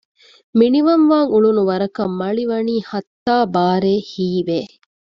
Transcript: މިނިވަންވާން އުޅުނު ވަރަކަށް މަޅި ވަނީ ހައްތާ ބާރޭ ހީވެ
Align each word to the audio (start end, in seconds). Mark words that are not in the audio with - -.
މިނިވަންވާން 0.57 1.29
އުޅުނު 1.31 1.61
ވަރަކަށް 1.69 2.15
މަޅި 2.19 2.43
ވަނީ 2.51 2.75
ހައްތާ 2.89 3.35
ބާރޭ 3.53 3.93
ހީވެ 4.11 4.59